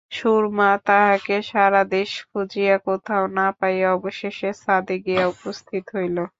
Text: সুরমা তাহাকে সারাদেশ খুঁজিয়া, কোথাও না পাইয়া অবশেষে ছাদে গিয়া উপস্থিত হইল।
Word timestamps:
সুরমা 0.11 0.69
তাহাকে 0.85 1.35
সারাদেশ 1.49 2.09
খুঁজিয়া, 2.29 2.75
কোথাও 2.87 3.23
না 3.37 3.47
পাইয়া 3.59 3.89
অবশেষে 3.97 4.49
ছাদে 4.61 4.95
গিয়া 5.05 5.23
উপস্থিত 5.33 5.83
হইল। 5.95 6.17